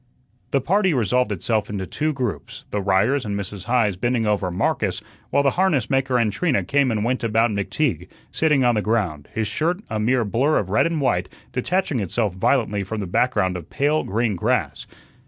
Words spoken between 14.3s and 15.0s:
grass.